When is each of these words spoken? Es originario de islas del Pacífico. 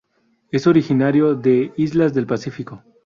Es 0.49 0.65
originario 0.65 1.35
de 1.35 1.73
islas 1.77 2.11
del 2.15 2.25
Pacífico. 2.25 2.81